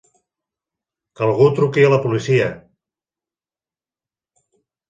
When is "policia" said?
2.07-2.49